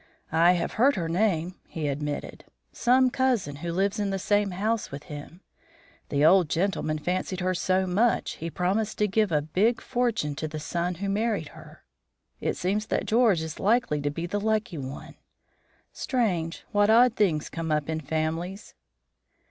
[0.33, 2.43] "I have heard her name," he admitted.
[2.71, 5.41] "Some cousin, who lives in the same house with him.
[6.09, 10.47] The old gentleman fancied her so much, he promised to give a big fortune to
[10.47, 11.83] the son who married her.
[12.39, 15.17] It seems that George is likely to be the lucky one.
[15.93, 18.73] Strange, what odd things come up in families."